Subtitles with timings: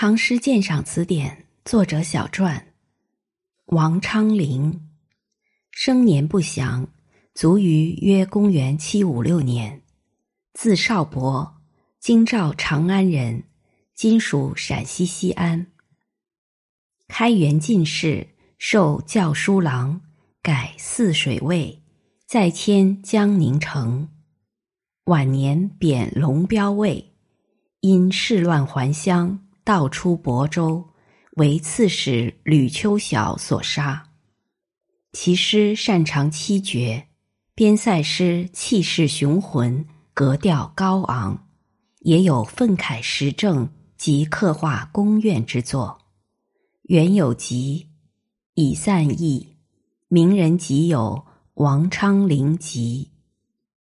[0.00, 2.68] 唐诗鉴赏词典》作者小传：
[3.64, 4.88] 王昌龄，
[5.72, 6.86] 生年不详，
[7.34, 9.82] 卒于约公元七五六年，
[10.54, 11.56] 字少伯，
[11.98, 13.42] 京兆长安人，
[13.92, 15.66] 今属陕西西安。
[17.08, 20.00] 开元进士，授校书郎，
[20.40, 21.82] 改泗水尉，
[22.24, 24.08] 再迁江宁城。
[25.06, 27.14] 晚年贬龙标尉，
[27.80, 29.47] 因事乱还乡。
[29.68, 30.82] 道出亳州，
[31.32, 34.02] 为刺史吕秋晓所杀。
[35.12, 37.08] 其诗擅长七绝，
[37.54, 41.48] 边塞诗气势雄浑，格调高昂，
[41.98, 43.68] 也有愤慨时政
[43.98, 45.98] 及刻画宫苑之作。
[46.84, 47.90] 原有集，
[48.54, 49.54] 已散佚。
[50.08, 51.22] 名人集有
[51.62, 53.10] 《王昌龄集》。